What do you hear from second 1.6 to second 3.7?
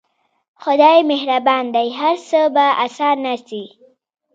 دى هر څه به اسانه سي.